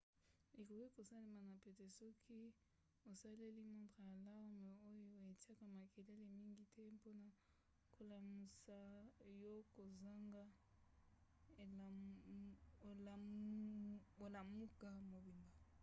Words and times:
ekoki 0.59 0.91
kosalema 0.95 1.41
na 1.49 1.55
pete 1.63 1.85
soki 1.99 2.39
osaleli 3.11 3.61
montre 3.73 4.03
alarme 4.15 4.69
oyo 4.89 5.07
etiaka 5.31 5.65
makelele 5.79 6.25
mingi 6.37 6.63
te 6.75 6.81
mpona 6.95 7.27
kolamusa 7.93 8.77
yo 9.41 9.53
kozanga 9.73 10.43
olamuka 14.25 14.89
mobimba 15.11 15.59